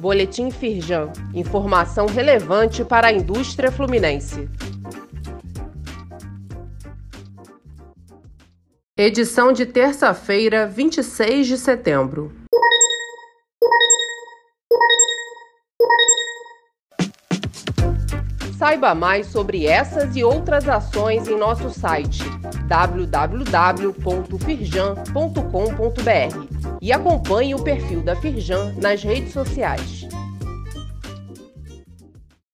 Boletim 0.00 0.50
Firjan. 0.50 1.12
Informação 1.34 2.06
relevante 2.06 2.82
para 2.84 3.08
a 3.08 3.12
indústria 3.12 3.70
fluminense. 3.70 4.48
Edição 8.96 9.52
de 9.52 9.64
terça-feira, 9.66 10.66
26 10.66 11.46
de 11.46 11.56
setembro. 11.58 12.32
Saiba 18.58 18.92
mais 18.94 19.26
sobre 19.26 19.66
essas 19.66 20.14
e 20.16 20.22
outras 20.24 20.66
ações 20.68 21.28
em 21.28 21.34
nosso 21.38 21.70
site 21.70 22.22
www.firjan.com.br 22.68 25.08
e 26.80 26.92
acompanhe 26.92 27.54
o 27.54 27.62
perfil 27.62 28.02
da 28.02 28.16
Firjan 28.16 28.74
nas 28.80 29.02
redes 29.02 29.32
sociais. 29.32 30.08